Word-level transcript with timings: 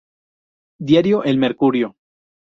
Diario 0.79 1.21
"El 1.25 1.37
Mercurio". 1.37 1.95